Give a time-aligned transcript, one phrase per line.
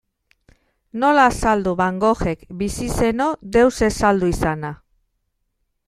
[1.03, 4.77] Nola azaldu Van Goghek, bizi zeno, deus ez saldu izana?